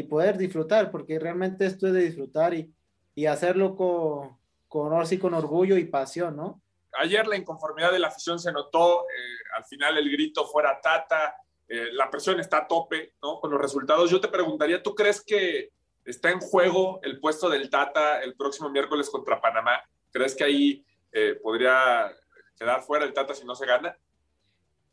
[0.10, 2.74] poder disfrutar, porque realmente esto es de disfrutar y,
[3.14, 6.62] y hacerlo con, con, ahora sí, con orgullo y pasión, ¿no?
[7.00, 11.36] Ayer la inconformidad de la afición se notó, eh, al final el grito fuera Tata,
[11.74, 13.40] eh, la presión está a tope, ¿no?
[13.40, 14.12] Con los resultados.
[14.12, 15.70] Yo te preguntaría, ¿tú crees que
[16.04, 19.82] está en juego el puesto del Tata el próximo miércoles contra Panamá?
[20.12, 22.12] ¿Crees que ahí eh, podría
[22.60, 23.98] quedar fuera el Tata si no se gana?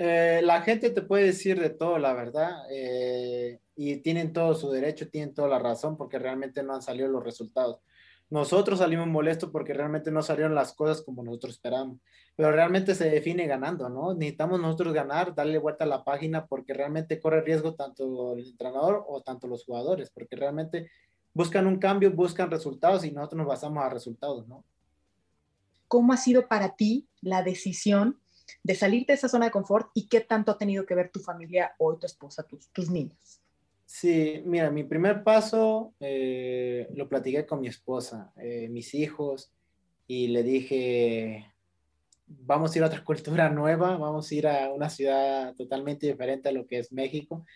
[0.01, 2.62] la gente te puede decir de todo, la verdad,
[3.75, 7.25] y tienen todo su derecho, tienen toda la razón, porque realmente no han salido los
[7.25, 7.81] resultados.
[8.31, 11.99] Nosotros salimos molestos porque realmente no salieron las cosas como nosotros esperamos,
[12.37, 14.12] pero realmente se define ganando, ¿no?
[14.12, 19.03] Necesitamos nosotros ganar, darle vuelta a la página porque realmente corre riesgo tanto el entrenador
[19.09, 20.91] o tanto los jugadores, porque realmente
[21.33, 24.62] buscan un cambio, buscan resultados y nosotros nos basamos a resultados, ¿no?
[25.87, 28.21] ¿Cómo ha sido para ti la decisión
[28.62, 31.21] de salir de esa zona de confort y qué tanto ha tenido que ver tu
[31.21, 33.41] familia o tu esposa, tus, tus niños?
[33.90, 39.51] Sí, mira, mi primer paso eh, lo platiqué con mi esposa, eh, mis hijos,
[40.07, 41.55] y le dije,
[42.27, 46.51] vamos a ir a otra cultura nueva, vamos a ir a una ciudad totalmente diferente
[46.51, 47.46] a lo que es México,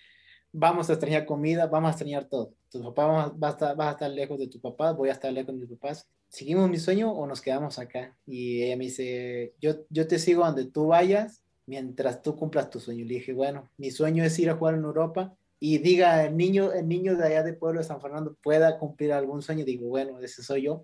[0.53, 2.55] vamos a extrañar comida, vamos a extrañar todo.
[2.71, 5.55] Tu papá va a estar, a estar lejos de tu papá, voy a estar lejos
[5.55, 6.09] de mis papás.
[6.31, 8.17] ¿Seguimos mi sueño o nos quedamos acá?
[8.27, 12.81] Y ella me dice, yo, yo te sigo donde tú vayas mientras tú cumplas tu
[12.81, 13.05] sueño.
[13.05, 16.73] Le dije, bueno, mi sueño es ir a jugar en Europa y diga el niño,
[16.73, 20.19] el niño de allá de Pueblo de San Fernando pueda cumplir algún sueño, digo, bueno,
[20.19, 20.83] ese soy yo.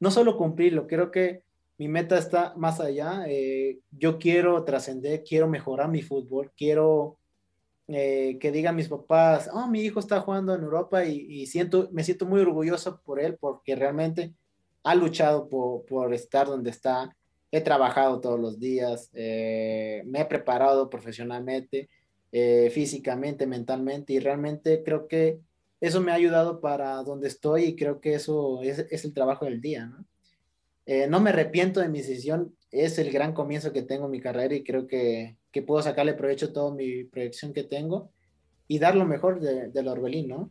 [0.00, 1.44] No solo cumplirlo, creo que
[1.78, 3.22] mi meta está más allá.
[3.28, 7.18] Eh, yo quiero trascender, quiero mejorar mi fútbol, quiero
[7.86, 12.02] eh, que digan mis papás, oh, mi hijo está jugando en Europa y, siento, me
[12.02, 14.34] siento muy orgulloso por él porque realmente
[14.82, 17.16] ha luchado por, por estar donde está.
[17.52, 21.88] He trabajado todos los días, eh, me he preparado profesionalmente
[22.38, 25.40] eh, físicamente, mentalmente, y realmente creo que
[25.80, 29.62] eso me ha ayudado para donde estoy y creo que eso es, el trabajo del
[29.62, 30.04] día, ¿no?
[30.84, 34.20] Eh, no me arrepiento de mi decisión, es el gran comienzo que tengo en mi
[34.20, 38.10] carrera y creo que, que puedo sacarle provecho a toda mi proyección que tengo
[38.68, 40.50] y dar lo mejor de, del Orbelín.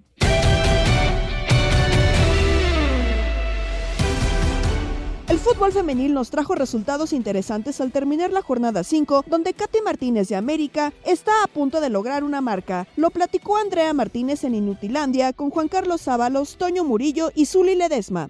[5.28, 10.28] El fútbol femenil nos trajo resultados interesantes al terminar la jornada 5, donde Katy Martínez
[10.28, 12.88] de América está a punto de lograr una marca.
[12.96, 18.30] Lo platicó Andrea Martínez en Inutilandia con Juan Carlos Sábalos, Toño Murillo y Zuli Ledesma.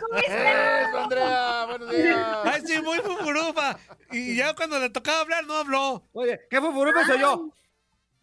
[0.00, 0.94] ¿Cómo estás?
[1.04, 1.66] Andrea!
[1.68, 2.26] ¡Buenos días!
[2.44, 3.78] ¡Ay, sí, muy fufurufa!
[4.10, 6.02] Y ya cuando le tocaba hablar, no habló.
[6.12, 7.48] Oye, ¿qué fufurufa soy yo?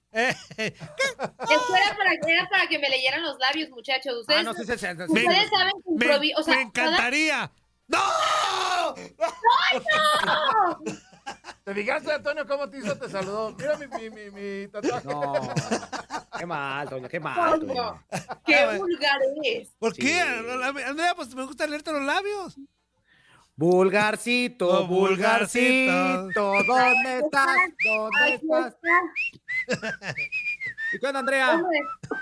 [0.13, 4.25] Eh, Esto era para, para que me leyeran los labios, muchachos.
[4.27, 7.51] Ah, ustedes, ustedes saben que o sea, me encantaría.
[7.87, 7.99] ¡No!
[9.17, 9.27] ¡No,
[10.25, 10.79] no!
[11.63, 12.97] ¿Te fijaste, Antonio, cómo te hizo?
[12.97, 13.53] Te saludó.
[13.57, 15.07] Mira mi, mi, mi, mi tatuaje.
[15.07, 15.53] No.
[16.37, 17.59] Qué mal, Toño, qué mal.
[17.59, 18.03] Toño.
[18.45, 19.69] Qué ah, vulgar es.
[19.77, 20.21] ¿Por qué?
[20.21, 22.57] Andrea, pues me gusta leerte los labios.
[23.59, 25.91] Vulgarcito, oh, vulgarcito,
[26.35, 27.57] ¿dónde estás?
[27.83, 28.75] ¿Dónde estás?
[30.93, 31.57] ¿Y qué onda, Andrea?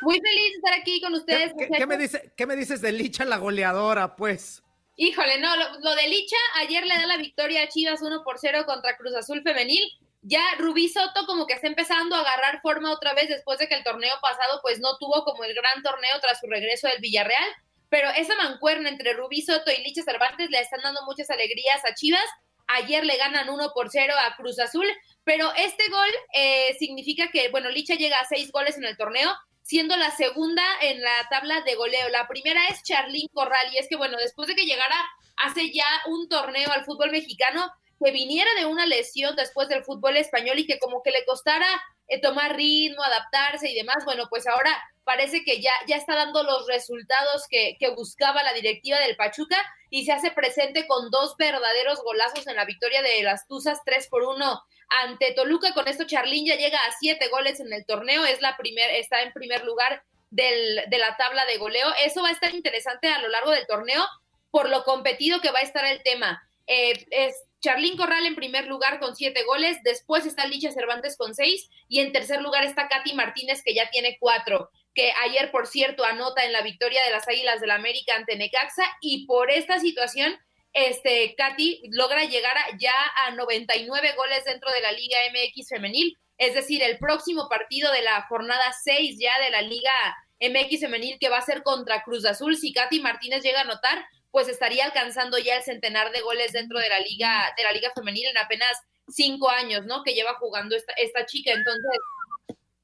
[0.02, 1.52] Muy feliz de estar aquí con ustedes.
[1.58, 4.64] ¿Qué, me, dice, ¿Qué me dices de Licha la goleadora, pues?
[4.96, 8.64] Híjole, no, lo, de Licha, ayer le da la victoria a Chivas 1 por 0
[8.66, 9.84] contra Cruz Azul Femenil.
[10.22, 13.76] Ya Rubí Soto como que está empezando a agarrar forma otra vez después de que
[13.76, 17.56] el torneo pasado pues no tuvo como el gran torneo tras su regreso del Villarreal
[17.96, 21.94] pero esa mancuerna entre Rubí Soto y Licha Cervantes le están dando muchas alegrías a
[21.96, 22.26] Chivas.
[22.68, 24.86] Ayer le ganan 1 por 0 a Cruz Azul,
[25.24, 29.32] pero este gol eh, significa que, bueno, Licha llega a seis goles en el torneo,
[29.62, 32.10] siendo la segunda en la tabla de goleo.
[32.10, 34.98] La primera es Charlín Corral, y es que, bueno, después de que llegara
[35.38, 37.72] hace ya un torneo al fútbol mexicano,
[38.04, 41.68] que viniera de una lesión después del fútbol español y que como que le costara
[42.08, 44.72] eh, tomar ritmo, adaptarse y demás, bueno, pues ahora
[45.04, 49.58] parece que ya, ya está dando los resultados que, que, buscaba la directiva del Pachuca
[49.90, 54.08] y se hace presente con dos verdaderos golazos en la victoria de las Tuzas 3
[54.08, 54.62] por 1
[55.04, 55.74] ante Toluca.
[55.74, 59.22] Con esto Charlín ya llega a siete goles en el torneo, es la primer, está
[59.22, 61.88] en primer lugar del, de la tabla de goleo.
[62.04, 64.04] Eso va a estar interesante a lo largo del torneo
[64.52, 66.42] por lo competido que va a estar el tema.
[66.68, 71.34] Eh, es Charlín Corral en primer lugar con siete goles, después está Licha Cervantes con
[71.34, 75.68] seis y en tercer lugar está Katy Martínez que ya tiene cuatro que ayer, por
[75.68, 79.52] cierto, anota en la victoria de las Águilas del la América ante Necaxa y por
[79.52, 80.40] esta situación,
[80.74, 82.96] este, Katy logra llegar ya
[83.26, 88.02] a 99 goles dentro de la Liga MX femenil, es decir, el próximo partido de
[88.02, 89.92] la jornada 6 ya de la Liga
[90.40, 92.58] MX femenil que va a ser contra Cruz Azul.
[92.58, 96.78] Si Katy Martínez llega a anotar, pues estaría alcanzando ya el centenar de goles dentro
[96.78, 98.78] de la liga, de la liga femenil en apenas
[99.08, 100.04] cinco años, ¿no?
[100.04, 101.54] Que lleva jugando esta, esta chica.
[101.54, 102.02] Entonces,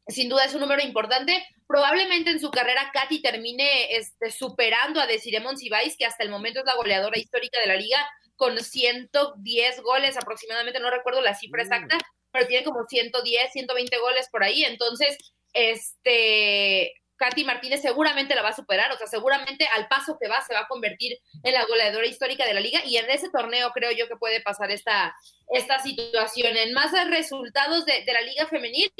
[0.07, 1.45] sin duda es un número importante.
[1.67, 6.61] Probablemente en su carrera Katy termine este, superando a Desiree Monsiváis, que hasta el momento
[6.61, 7.99] es la goleadora histórica de la liga,
[8.37, 11.97] con 110 goles aproximadamente, no recuerdo la cifra exacta,
[12.31, 14.63] pero tiene como 110, 120 goles por ahí.
[14.63, 15.17] Entonces,
[15.51, 20.41] este, Katy Martínez seguramente la va a superar, o sea, seguramente al paso que va
[20.41, 23.69] se va a convertir en la goleadora histórica de la liga y en ese torneo
[23.74, 25.15] creo yo que puede pasar esta,
[25.53, 26.57] esta situación.
[26.57, 28.91] En más resultados de, la liga femenil,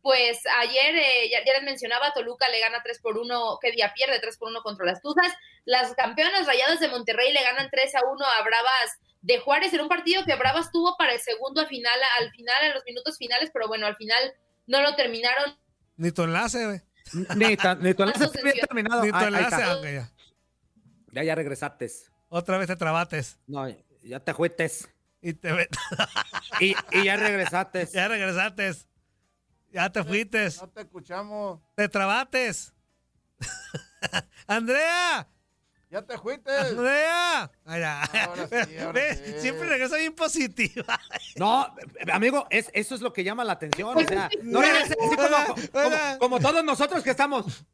[0.00, 4.20] pues ayer, eh, ya, les mencionaba, Toluca le gana 3 por 1, que día pierde
[4.20, 5.34] 3 por 1 contra las Tuzas.
[5.66, 9.82] Las campeonas rayadas de Monterrey le ganan 3 a 1 a Bravas de Juárez en
[9.82, 13.18] un partido que Bravas tuvo para el segundo al final, al final, en los minutos
[13.18, 14.32] finales, pero bueno, al final
[14.66, 15.58] no lo terminaron.
[15.98, 16.85] Ni tu enlace, güey.
[17.36, 19.02] Ni, ta, ni tu enlace bien terminado.
[19.04, 19.76] Ni tu Ahí- ahí enlace, está.
[19.78, 20.12] ok, ya.
[21.12, 21.90] Ya, ya regresaste.
[22.28, 23.38] Otra vez te trabates.
[23.46, 23.66] No,
[24.02, 24.88] ya te juetes.
[25.22, 25.50] Y te
[26.60, 27.86] Y, y ya regresaste.
[27.92, 28.72] Ya regresaste.
[29.72, 30.48] Ya te fuiste.
[30.60, 31.60] No te escuchamos.
[31.74, 32.72] Te trabates.
[34.46, 35.28] Andrea.
[35.96, 36.54] Ya te fuiste.
[36.54, 37.50] Andrea.
[37.64, 38.02] Ay, ya.
[38.02, 39.34] Ahora sí, ahora sí.
[39.40, 41.00] Siempre regresa bien positiva.
[41.36, 41.66] No,
[42.12, 43.96] amigo, es, eso es lo que llama la atención.
[43.96, 47.64] O sea, no regreses así como, como- como todos nosotros que estamos.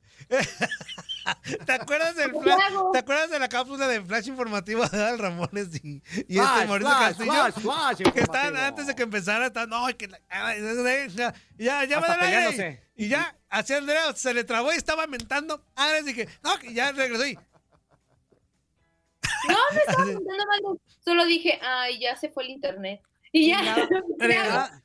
[1.66, 5.68] ¿Te acuerdas del flash, ¿Te acuerdas de la cápsula de flash informativo de Adal Ramones
[5.82, 7.32] y, y Flash, este Mauricio flash, Castillo?
[7.32, 7.54] flash,
[7.98, 10.60] flash que estaban antes de que empezara, estaban, no, que la- ay,
[11.14, 12.82] ya, ya, ya, peleándose.
[12.96, 15.64] Y ya, así Andrea se le trabó y estaba mentando.
[15.76, 17.38] Ah, les dije, no, que ya regresó y
[19.48, 20.78] No, no estaba contando mal.
[21.04, 23.00] Solo dije, ay, ya se fue el internet.
[23.32, 23.60] Y ya.
[24.18, 24.68] ¿qué hago?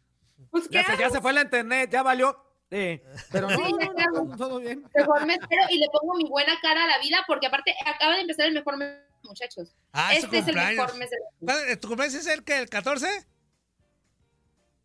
[0.52, 2.44] Pues, ¿qué Ya se, ya fue la internet, ya valió.
[2.72, 3.02] Sí,
[3.32, 4.84] pero no, Sí, ya, no, no, todo bien.
[4.96, 8.16] Mejor me espero y le pongo mi buena cara a la vida porque aparte acaba
[8.16, 9.76] de empezar el mejor mes, muchachos.
[9.94, 11.10] Ah, este es el mejor mes.
[11.10, 13.08] de- ¿Cuál- ¿Tu cumpleaños es el que el 14?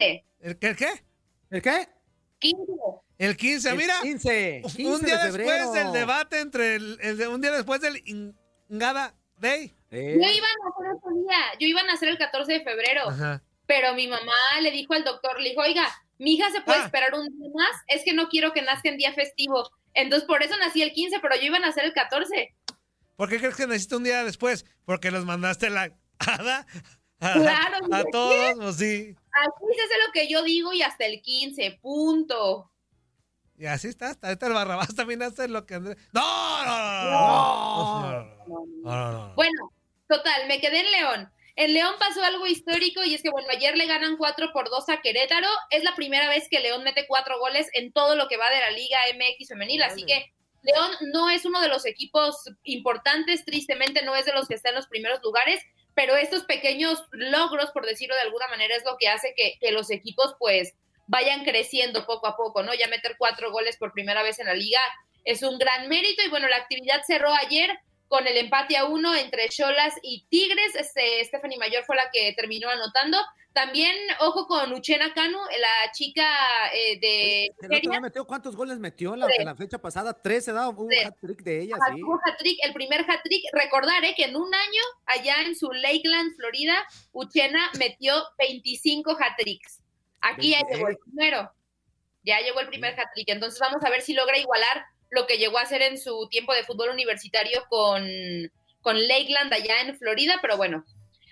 [0.00, 0.24] Sí.
[0.40, 0.68] ¿El qué?
[0.68, 1.04] ¿El qué?
[1.50, 1.88] ¿El qué?
[2.40, 2.72] 15.
[3.18, 3.94] El 15, El mira.
[4.02, 7.80] 15, 15 un día de después del debate entre el, el de- un día después
[7.80, 8.02] del
[8.68, 9.74] Ingada Day.
[9.90, 13.42] Yo iba a nacer ese día, yo iba a nacer el 14 de febrero, Ajá.
[13.66, 14.32] pero mi mamá
[14.62, 15.86] le dijo al doctor, le dijo, oiga,
[16.18, 16.84] mi hija se puede Ah.
[16.86, 19.68] esperar un día más, es que no quiero que nazca en día festivo.
[19.92, 22.54] Entonces por eso nací el 15, pero yo iba a nacer el 14.
[23.16, 24.64] ¿Por qué crees que necesito un día después?
[24.86, 26.66] Porque los mandaste la hada
[27.20, 28.54] a, Claro, a ¿de todos, qué?
[28.58, 29.16] pues sí.
[29.34, 32.71] Aquí se hace lo que yo digo y hasta el 15, punto.
[33.58, 34.10] Y así está.
[34.10, 35.96] hasta Ahorita el Barrabás también hace lo que Andrés.
[36.12, 36.64] ¡No!
[36.64, 37.10] No, no, no.
[37.10, 39.34] No, no, no, no, no, no.
[39.34, 39.72] Bueno,
[40.08, 41.32] total, me quedé en León.
[41.54, 44.88] En León pasó algo histórico y es que, bueno, ayer le ganan 4 por 2
[44.88, 45.48] a Querétaro.
[45.70, 48.60] Es la primera vez que León mete cuatro goles en todo lo que va de
[48.60, 50.32] la Liga MX femenil, así que
[50.62, 54.70] León no es uno de los equipos importantes, tristemente no es de los que está
[54.70, 55.60] en los primeros lugares,
[55.94, 59.72] pero estos pequeños logros, por decirlo de alguna manera, es lo que hace que, que
[59.72, 60.74] los equipos pues
[61.06, 62.74] vayan creciendo poco a poco, ¿no?
[62.74, 64.80] Ya meter cuatro goles por primera vez en la liga
[65.24, 67.70] es un gran mérito y bueno, la actividad cerró ayer
[68.08, 70.74] con el empate a uno entre Cholas y Tigres.
[70.74, 73.18] Este, Stephanie Mayor fue la que terminó anotando.
[73.54, 76.26] También, ojo con Uchena Canu, la chica
[76.74, 80.14] eh, de día metió, ¿Cuántos goles metió la, la fecha pasada?
[80.22, 80.98] 13, daba un Sí.
[81.04, 82.00] hat-trick de ella, Ajá, sí.
[82.26, 83.44] hat-trick, el primer hat-trick.
[83.52, 86.82] Recordar eh, que en un año, allá en su Lakeland, Florida,
[87.12, 89.81] Uchena metió 25 hat-tricks.
[90.22, 91.52] Aquí ya llegó el primero.
[92.22, 93.28] Ya llegó el primer hat-trick.
[93.28, 96.54] Entonces vamos a ver si logra igualar lo que llegó a hacer en su tiempo
[96.54, 98.02] de fútbol universitario con,
[98.80, 100.38] con Lakeland allá en Florida.
[100.40, 100.84] Pero bueno,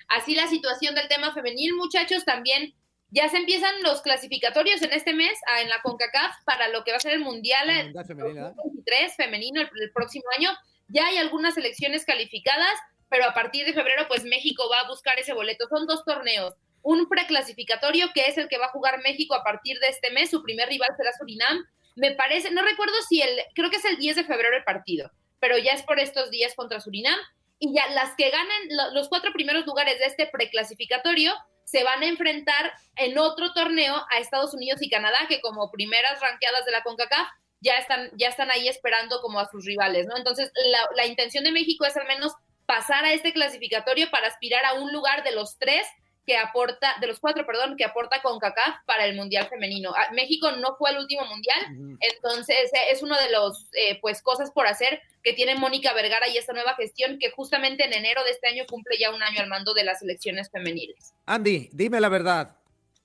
[0.08, 2.74] así la situación del tema femenil, muchachos, también
[3.10, 6.92] ya se empiezan los clasificatorios en este mes ah, en la CONCACAF para lo que
[6.92, 8.54] va a ser el Mundial, El Mundial femenil, ¿verdad?
[8.56, 10.50] 2023 femenino el, el próximo año.
[10.88, 12.74] Ya hay algunas selecciones calificadas,
[13.08, 15.66] pero a partir de febrero, pues México va a buscar ese boleto.
[15.68, 16.54] Son dos torneos.
[16.82, 20.30] Un preclasificatorio, que es el que va a jugar México a partir de este mes.
[20.30, 21.64] Su primer rival será Surinam.
[21.96, 25.10] Me parece, no recuerdo si el, creo que es el 10 de febrero el partido,
[25.40, 27.18] pero ya es por estos días contra Surinam.
[27.58, 32.02] Y ya las que ganan lo- los cuatro primeros lugares de este preclasificatorio se van
[32.02, 36.72] a enfrentar en otro torneo a Estados Unidos y Canadá, que como primeras ranqueadas de
[36.72, 37.28] la CONCACAF
[37.60, 40.16] ya están, ya están ahí esperando como a sus rivales, ¿no?
[40.16, 40.50] Entonces,
[40.96, 42.32] la intención de México es al menos
[42.64, 45.86] pasar a este clasificatorio para aspirar a un lugar de los tres
[46.30, 49.90] que aporta, de los cuatro, perdón, que aporta CONCACAF para el Mundial Femenino.
[49.96, 54.22] Ah, México no fue el último Mundial, entonces eh, es uno de los, eh, pues,
[54.22, 58.22] cosas por hacer que tiene Mónica Vergara y esta nueva gestión que justamente en enero
[58.22, 61.14] de este año cumple ya un año al mando de las selecciones femeniles.
[61.26, 62.56] Andy, dime la verdad.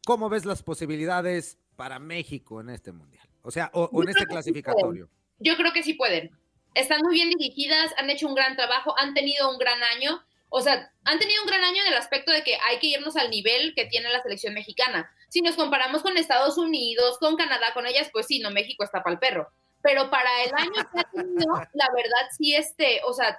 [0.05, 3.28] ¿Cómo ves las posibilidades para México en este mundial?
[3.41, 5.09] O sea, o, o en este que sí clasificatorio.
[5.39, 6.30] yo creo que sí pueden.
[6.76, 10.23] Están muy bien dirigidas, han hecho un gran trabajo, han tenido un gran año.
[10.58, 13.18] O sea, han tenido un gran año en el aspecto de que hay que irnos
[13.18, 15.12] al nivel que tiene la selección mexicana.
[15.28, 19.03] Si nos comparamos con Estados Unidos, con Canadá, con ellas, pues sí, no, México está
[19.03, 19.49] para el perro.
[19.82, 23.38] Pero para el año que ha tenido, la verdad sí, este, o sea,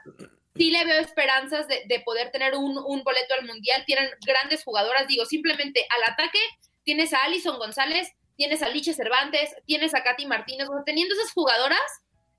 [0.57, 3.83] sí le veo esperanzas de, de poder tener un, un, boleto al mundial.
[3.87, 6.41] Tienen grandes jugadoras, digo, simplemente al ataque
[6.85, 10.69] tienes a Alison González, tienes a Liche Cervantes, tienes a Katy Martínez.
[10.85, 11.81] teniendo esas jugadoras,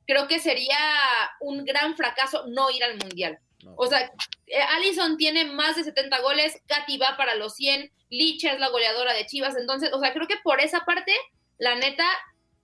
[0.05, 0.77] creo que sería
[1.39, 3.39] un gran fracaso no ir al mundial.
[3.75, 4.11] O sea,
[4.47, 8.69] eh, Alison tiene más de 70 goles, Katy va para los 100, Liche es la
[8.69, 9.55] goleadora de Chivas.
[9.57, 11.13] Entonces, o sea, creo que por esa parte,
[11.57, 12.05] la neta,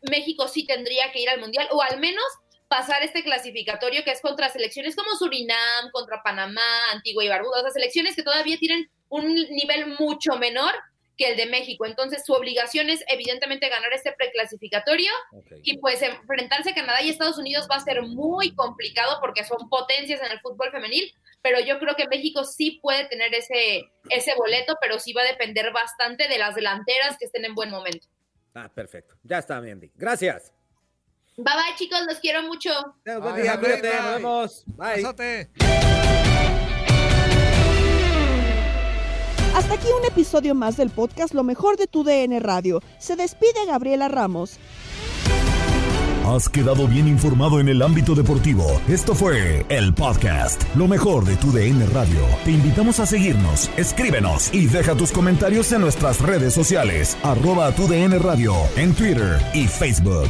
[0.02, 2.24] México sí tendría que ir al mundial, o al menos
[2.68, 7.62] pasar este clasificatorio que es contra selecciones como Surinam, contra Panamá, Antigua y Barbuda, o
[7.62, 10.74] sea, selecciones que todavía tienen un nivel mucho menor
[11.18, 11.86] que el de México.
[11.86, 15.12] Entonces, su obligación es evidentemente ganar este preclasificatorio
[15.64, 19.70] y pues enfrentarse a Canadá y Estados Unidos va a ser muy complicado porque son
[19.70, 24.36] potencias en el fútbol femenil, pero yo creo que México sí puede tener ese, ese
[24.36, 28.08] boleto, pero sí va a depender bastante de las delanteras que estén en buen momento.
[28.56, 29.16] Ah, perfecto.
[29.24, 29.92] Ya está, Andy.
[29.96, 30.52] Gracias.
[31.36, 32.70] Bye bye, chicos, los quiero mucho.
[33.06, 34.64] Buen día, cuídate, nos vemos.
[34.68, 36.13] Bye.
[39.56, 42.82] Hasta aquí un episodio más del podcast Lo mejor de tu DN Radio.
[42.98, 44.58] Se despide Gabriela Ramos.
[46.26, 48.66] Has quedado bien informado en el ámbito deportivo.
[48.88, 52.20] Esto fue el podcast Lo mejor de tu DN Radio.
[52.46, 57.88] Te invitamos a seguirnos, escríbenos y deja tus comentarios en nuestras redes sociales, arroba tu
[57.88, 60.30] DN Radio, en Twitter y Facebook.